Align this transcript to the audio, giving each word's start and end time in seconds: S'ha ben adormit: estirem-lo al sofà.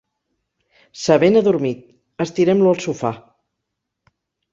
S'ha 1.01 1.17
ben 1.23 1.37
adormit: 1.41 1.83
estirem-lo 2.25 2.71
al 2.73 2.81
sofà. 2.87 3.13